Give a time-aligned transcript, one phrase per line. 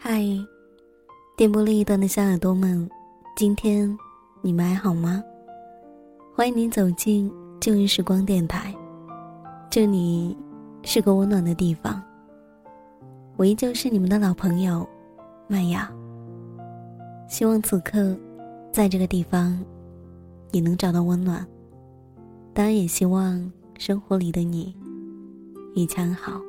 [0.00, 0.24] 嗨，
[1.36, 2.88] 电波另一端的小耳朵们，
[3.36, 3.98] 今天
[4.40, 5.20] 你们还好吗？
[6.36, 8.72] 欢迎您走进旧日时光电台，
[9.68, 10.36] 这里
[10.84, 12.00] 是个温暖的地方。
[13.36, 14.88] 我依旧是你们的老朋友
[15.48, 15.92] 麦雅。
[17.28, 18.16] 希望此刻
[18.70, 19.58] 在这个地方，
[20.52, 21.44] 你能找到温暖。
[22.54, 24.72] 当然，也希望生活里的你
[25.74, 26.40] 一切安好。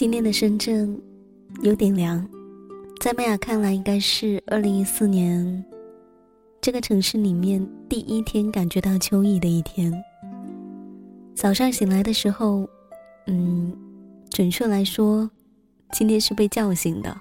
[0.00, 0.98] 今天的深圳
[1.60, 2.26] 有点凉，
[3.00, 5.62] 在麦雅看来，应该是二零一四年
[6.58, 9.92] 这个城市里面第一天感觉到秋意的一天。
[11.34, 12.66] 早上醒来的时候，
[13.26, 13.76] 嗯，
[14.30, 15.30] 准确来说，
[15.92, 17.14] 今天是被叫醒的。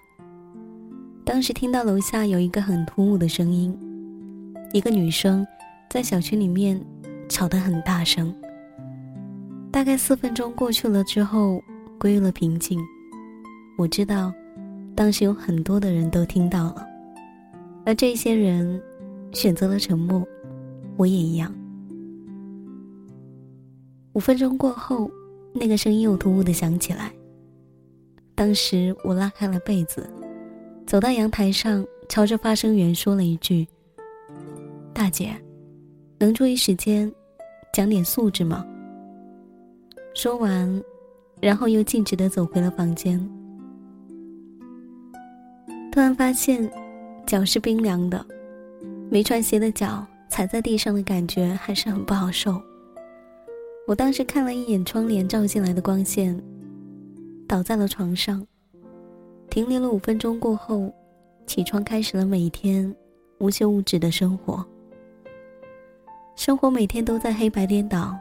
[1.26, 3.78] 当时听到楼下有一个很突兀的声音，
[4.72, 5.46] 一个女生
[5.90, 6.82] 在小区里面
[7.28, 8.34] 吵得很大声。
[9.70, 11.62] 大概四分钟过去了之后。
[12.00, 12.80] 归于了平静。
[13.78, 14.34] 我知道，
[14.96, 16.88] 当时有很多的人都听到了，
[17.86, 18.82] 而这些人
[19.34, 20.26] 选择了沉默，
[20.98, 21.54] 我也一样。
[24.14, 25.10] 五分钟过后，
[25.54, 27.12] 那个声音又突兀的响起来。
[28.34, 30.10] 当时我拉开了被子，
[30.88, 33.68] 走到阳台上，朝着发声源说了一句
[34.94, 35.36] ：“大姐，
[36.18, 37.12] 能注意时间，
[37.74, 38.66] 讲点素质吗？”
[40.16, 40.82] 说完。
[41.42, 43.18] 然后又径直的走回了房间，
[45.92, 46.70] 突然发现
[47.26, 48.26] 脚是冰凉的，
[49.10, 52.62] 没穿鞋的脚踩在地上的感觉还是很不好受。
[53.88, 56.40] 我当时看了一眼窗帘照进来的光线，
[57.48, 58.46] 倒在了床上，
[59.50, 60.94] 停留了五分钟过后，
[61.48, 62.94] 起床开始了每一天
[63.40, 64.64] 无休无止的生活。
[66.36, 68.16] 生活每天都在黑白颠倒，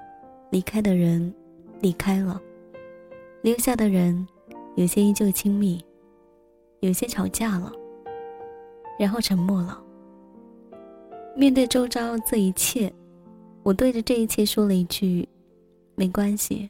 [0.51, 1.35] 离开的人
[1.81, 2.41] 离开了。
[3.41, 4.27] 留下的人，
[4.75, 5.81] 有些依旧亲密，
[6.81, 7.73] 有些吵架了，
[8.99, 9.81] 然后沉默了。
[11.37, 12.93] 面对周遭这一切，
[13.63, 15.27] 我对着这一切说了一句
[15.95, 16.69] ：“没关系。”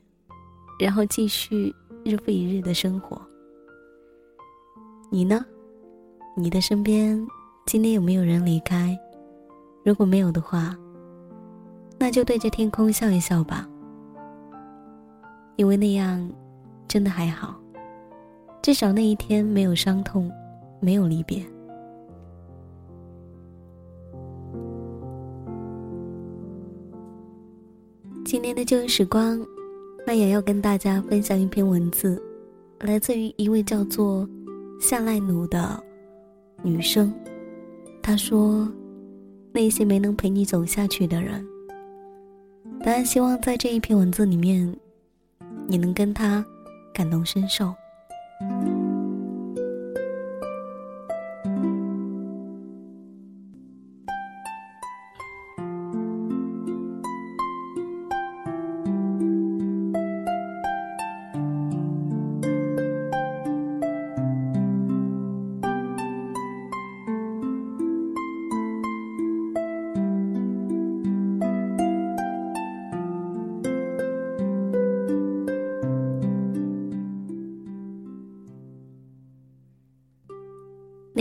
[0.79, 1.75] 然后继续
[2.05, 3.19] 日复一日的生活。
[5.11, 5.45] 你呢？
[6.37, 7.27] 你的身边
[7.65, 8.97] 今天有没有人离开？
[9.85, 10.77] 如果没有的话，
[11.99, 13.67] 那就对着天空笑一笑吧，
[15.57, 16.31] 因为那样。
[16.89, 17.61] 真的还好，
[18.63, 20.33] 至少那一天没有伤痛，
[20.81, 21.45] 没有离别。
[28.25, 29.39] 今天的旧时光，
[30.07, 32.21] 麦雅要跟大家分享一篇文字，
[32.81, 34.27] 来自于一位叫做
[34.81, 35.83] 夏赖努的
[36.63, 37.13] 女生。
[38.03, 38.67] 她说
[39.53, 41.47] ：“那些没能陪你走下去的人。”
[42.83, 44.75] 当然，希望在这一篇文字里面，
[45.67, 46.43] 你能跟他。
[46.99, 47.73] 感同身受。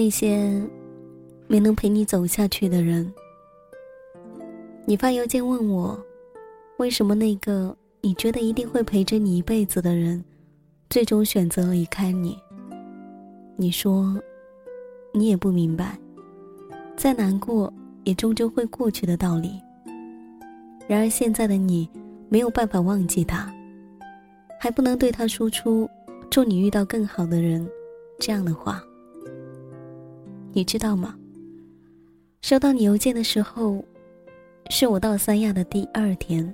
[0.07, 0.65] 那些
[1.47, 3.13] 没能陪你走下去的人，
[4.85, 6.01] 你发邮件问我，
[6.77, 10.23] 为什么那个你觉得一定会陪着你一辈子的人，
[10.89, 12.37] 最终选择离开你？
[13.57, 14.17] 你说，
[15.13, 15.99] 你也不明白，
[16.95, 17.71] 再难过
[18.05, 19.61] 也终究会过去的道理。
[20.87, 21.89] 然而现在的你
[22.29, 23.53] 没有办法忘记他，
[24.57, 25.85] 还不能对他说出
[26.31, 27.69] “祝你遇到更好的人”
[28.19, 28.81] 这样的话。
[30.57, 31.15] 你知道吗？
[32.41, 33.85] 收到你邮件的时候，
[34.71, 36.51] 是我到三亚的第二天。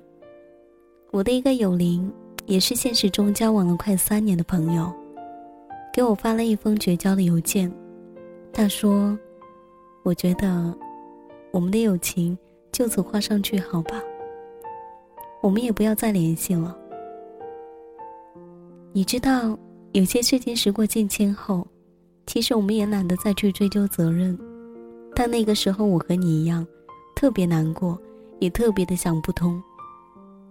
[1.12, 2.12] 我的一个友邻，
[2.46, 4.92] 也是现实中交往了快三年的朋友，
[5.94, 7.72] 给我发了一封绝交的邮件。
[8.52, 9.18] 他说
[10.04, 10.78] ：“我觉得
[11.52, 12.38] 我们的友情
[12.74, 14.04] 就此画上句号吧，
[15.42, 16.78] 我们也不要再联系了。”
[18.92, 19.58] 你知道，
[19.94, 21.66] 有些事情时过境迁后。
[22.26, 24.38] 其实我们也懒得再去追究责任，
[25.16, 26.66] 但那个时候我和你一样，
[27.16, 28.00] 特别难过，
[28.40, 29.62] 也特别的想不通。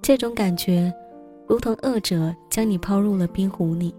[0.00, 0.92] 这种感觉，
[1.46, 3.94] 如同恶者将你抛入了冰湖里，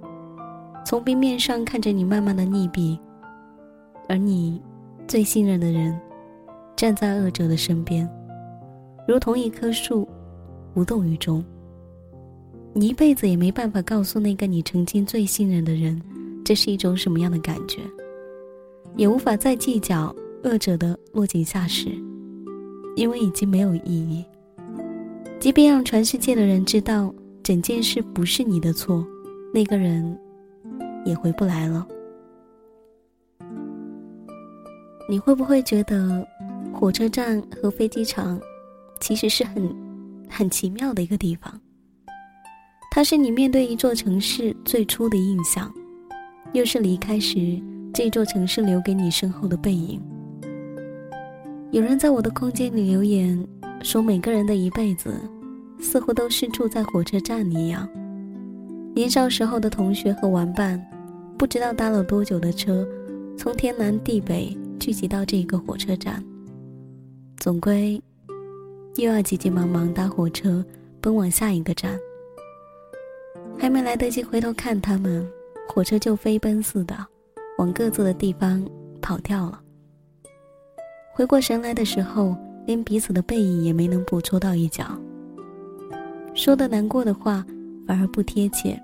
[0.86, 2.98] 从冰面上看着你慢慢的溺毙，
[4.08, 4.62] 而你
[5.08, 6.00] 最信任的人，
[6.76, 8.10] 站在恶者的身边，
[9.08, 10.08] 如同一棵树，
[10.76, 11.44] 无动于衷。
[12.74, 16.02] 你一辈子也没办法告诉那个你曾经最信任的人，
[16.44, 17.80] 这是一种什么样的感觉，
[18.96, 21.90] 也无法再计较恶者的落井下石，
[22.96, 24.24] 因为已经没有意义。
[25.40, 29.06] 即便让全世界的人知道整件事不是你的错，
[29.54, 30.18] 那个人
[31.06, 31.88] 也回不来了。
[35.10, 36.26] 你会不会觉得，
[36.74, 38.40] 火车站和飞机场，
[39.02, 39.70] 其实是很，
[40.30, 41.60] 很奇妙的一个地方？
[42.90, 45.70] 它是你面对一座城市最初的印象，
[46.54, 47.62] 又是离开时
[47.94, 50.02] 这座城市留给你身后的背影。
[51.72, 53.46] 有人在我的空间里留言
[53.82, 55.14] 说，每个人的一辈子，
[55.80, 57.88] 似乎都是住在火车站一样。
[58.96, 60.82] 年少时候的同学和玩伴，
[61.38, 62.88] 不知道搭了多久的车，
[63.38, 64.58] 从天南地北。
[64.80, 66.22] 聚集到这个火车站，
[67.38, 68.02] 总归
[68.98, 70.66] 又要急急忙忙搭火车
[71.00, 71.98] 奔往下一个站。
[73.58, 75.26] 还没来得及回头看他们，
[75.68, 76.96] 火车就飞奔似的
[77.58, 78.64] 往各自的地方
[79.02, 79.60] 跑掉了。
[81.14, 84.86] 回过神来的时候，连彼此的背影也没能捕捉到一角。
[86.34, 87.46] 说的难过的话
[87.88, 88.82] 反而不贴切，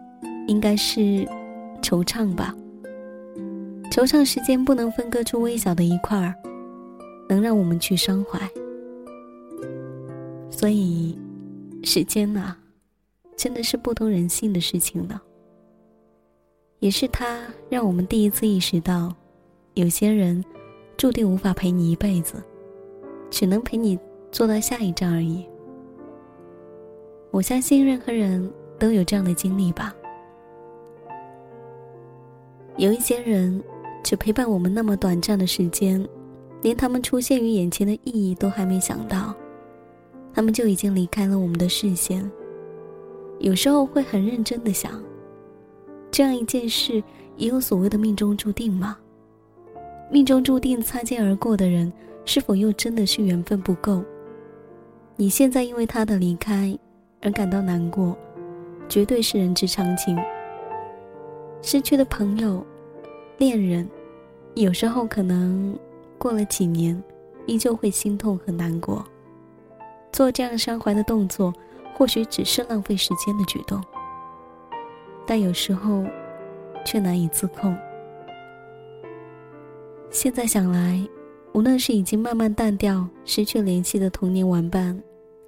[0.47, 1.25] 应该是
[1.81, 2.55] 惆怅吧。
[3.91, 6.35] 惆怅时间不能分割出微小的一块儿，
[7.27, 8.39] 能让我们去伤怀。
[10.51, 11.17] 所以，
[11.83, 12.55] 时间呐，
[13.35, 15.19] 真的是不通人性的事情呢。
[16.79, 19.13] 也是他让我们第一次意识到，
[19.73, 20.43] 有些人
[20.97, 22.35] 注定无法陪你一辈子，
[23.29, 23.97] 只能陪你
[24.31, 25.45] 坐到下一站而已。
[27.31, 29.93] 我相信任何人都有这样的经历吧。
[32.77, 33.61] 有一些人。
[34.01, 36.03] 只陪伴我们那么短暂的时间，
[36.61, 39.35] 连他们出现于眼前的意义都还没想到，
[40.33, 42.27] 他们就已经离开了我们的视线。
[43.39, 45.03] 有时候会很认真的想，
[46.11, 47.03] 这样一件事
[47.37, 48.97] 也有所谓的命中注定吗？
[50.11, 51.91] 命中注定擦肩而过的人，
[52.25, 54.03] 是否又真的是缘分不够？
[55.15, 56.77] 你现在因为他的离开
[57.21, 58.17] 而感到难过，
[58.87, 60.17] 绝对是人之常情。
[61.61, 62.65] 失去的朋友。
[63.37, 63.89] 恋人，
[64.55, 65.73] 有时候可能
[66.17, 67.01] 过了几年，
[67.45, 69.01] 依旧会心痛和难过。
[70.11, 71.53] 做这样伤怀的动作，
[71.95, 73.81] 或许只是浪费时间的举动，
[75.29, 76.03] 但有时候
[76.83, 77.77] 却难以自控。
[80.09, 81.07] 现在想来，
[81.53, 84.99] 无论是已经慢慢淡掉、失去联系的童年玩伴，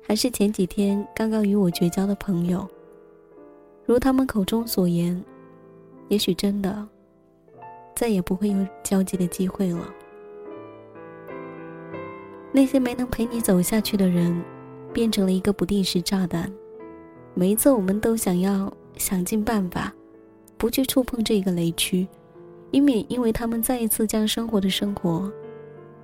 [0.07, 2.69] 还是前几天刚刚与我绝交的朋友，
[3.83, 5.19] 如他们口中所言，
[6.09, 6.87] 也许真的。
[7.95, 9.91] 再也不会有交集的机会了。
[12.51, 14.43] 那些没能陪你走下去的人，
[14.93, 16.51] 变成了一个不定时炸弹。
[17.33, 18.71] 每一次，我们都想要
[19.01, 19.91] 想尽办法，
[20.57, 22.07] 不去触碰这个雷区，
[22.69, 25.31] 以免因为他们再一次将生活的生活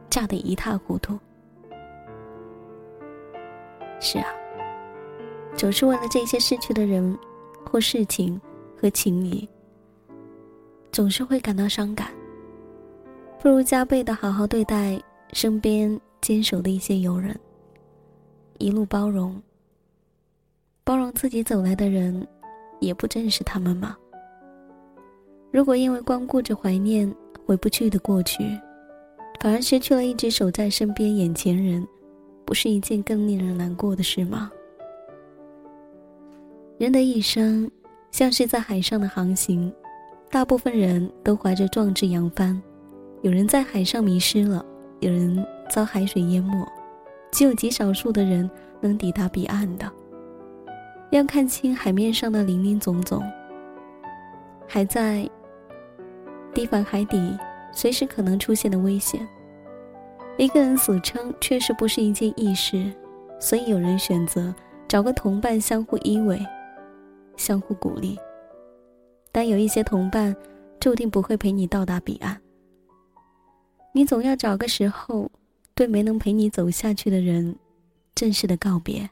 [0.10, 1.18] 炸得一塌糊涂。
[4.00, 4.26] 是啊，
[5.56, 7.18] 总是为了这些逝去的人
[7.70, 8.40] 或事情
[8.76, 9.48] 和情谊。
[10.92, 12.08] 总是会感到伤感，
[13.40, 15.00] 不如加倍的好好对待
[15.34, 17.38] 身边坚守的一些友人，
[18.58, 19.40] 一路包容。
[20.84, 22.26] 包容自己走来的人，
[22.80, 23.98] 也不正是他们吗？
[25.52, 27.12] 如果因为光顾着怀念
[27.46, 28.44] 回不去的过去，
[29.40, 31.88] 反而失去了一直守在身边眼前人，
[32.46, 34.52] 不是一件更令人难过的事吗？
[36.78, 37.70] 人的一生，
[38.12, 39.74] 像是在海上的航行。
[40.30, 42.62] 大部分人都怀着壮志扬帆，
[43.22, 44.64] 有人在海上迷失了，
[45.00, 46.68] 有人遭海水淹没，
[47.32, 48.48] 只有极少数的人
[48.82, 49.90] 能抵达彼岸的。
[51.10, 53.24] 要看清海面上的林林总总，
[54.68, 55.28] 还在
[56.54, 57.38] 提防海底
[57.72, 59.26] 随时可能出现的危险。
[60.38, 62.92] 一个人死撑确实不是一件易事，
[63.40, 64.54] 所以有人选择
[64.88, 66.46] 找个同伴相互依偎，
[67.38, 68.20] 相互鼓励。
[69.32, 70.36] 但有一些同伴，
[70.80, 72.40] 注定不会陪你到达彼岸。
[73.94, 75.32] 你总要找个时候，
[75.74, 77.56] 对没能陪你走下去的人，
[78.14, 79.10] 正式的告别。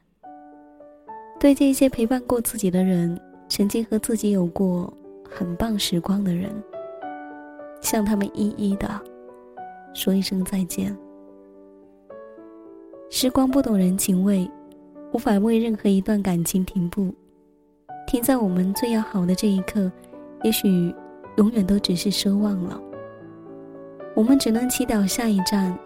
[1.40, 4.92] 对这些陪伴过自己的人，曾经和自己有过
[5.30, 6.52] 很棒时光的人，
[7.82, 8.90] 向他们一一的
[9.94, 10.96] 说一声再见。
[13.10, 14.50] 时光不懂人情味，
[15.12, 17.14] 无法为任何一段感情停步，
[18.08, 19.92] 停在我们最要好的这一刻。
[20.44, 20.94] 也许，
[21.38, 22.82] 永远都只是奢望了。
[24.16, 25.78] 我们只能祈祷下一站，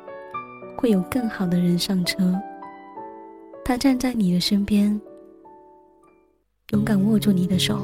[0.78, 2.40] 会有更好的人上车。
[3.66, 5.00] 他站在你的身边，
[6.72, 7.80] 勇敢握住你的手。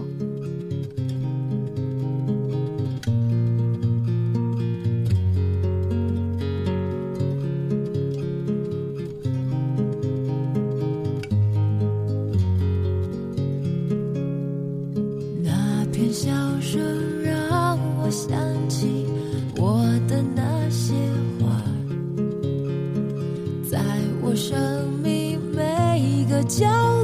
[15.41, 16.79] 那片笑声
[17.23, 18.37] 让我想
[18.69, 19.07] 起
[19.57, 20.93] 我的那些
[21.39, 21.59] 花
[23.67, 23.79] 在
[24.21, 24.55] 我生
[25.01, 26.94] 命每一个角落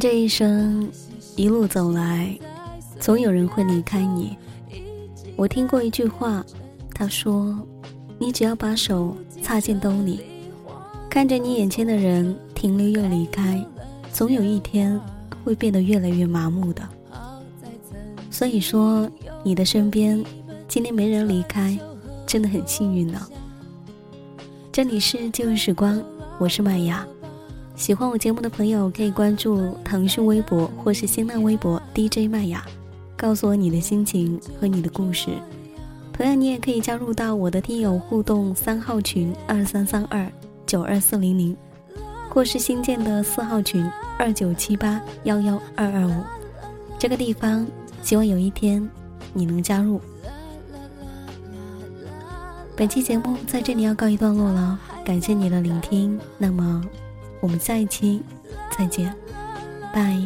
[0.00, 0.90] 人这一生，
[1.36, 2.34] 一路走来，
[2.98, 4.34] 总有人会离开你。
[5.36, 6.42] 我听过一句话，
[6.94, 7.54] 他说
[8.18, 10.20] ：“你只要把手插进兜里，
[11.10, 13.62] 看着你眼前的人停留又离开，
[14.10, 14.98] 总有一天
[15.44, 16.82] 会变得越来越麻木的。”
[18.32, 19.06] 所以说，
[19.42, 20.24] 你的身边
[20.66, 21.78] 今天没人离开，
[22.26, 23.20] 真的很幸运呢。
[24.72, 26.02] 这里是旧日时光，
[26.38, 27.06] 我是麦雅。
[27.80, 32.62] 喜欢我节目的朋友可以关注腾讯微博或是新浪微博 DJ 麦雅，
[33.16, 35.30] 告诉我你的心情和你的故事。
[36.12, 40.30] 同样，你也可以加入到我的听友互动三号群二三三二
[40.66, 41.56] 九二四零零，
[42.28, 43.82] 或是新建的四号群
[44.18, 46.12] 二九七八幺幺二二五。
[46.98, 47.66] 这个地方，
[48.02, 48.86] 希望有一天
[49.32, 49.98] 你能加入。
[52.76, 56.20] 本期节目在这里要告一段落了，感谢你的聆听。
[56.36, 56.84] 那么。
[57.40, 58.22] 我们下一期
[58.76, 59.14] 再见，
[59.92, 60.16] 拜。